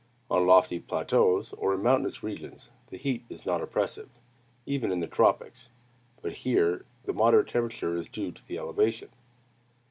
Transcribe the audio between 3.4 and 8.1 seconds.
not oppressive, even in the tropics; but here the moderate temperature is